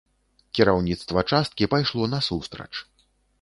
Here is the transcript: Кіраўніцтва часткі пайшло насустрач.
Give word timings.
Кіраўніцтва 0.59 1.23
часткі 1.33 1.69
пайшло 1.75 2.09
насустрач. 2.15 2.71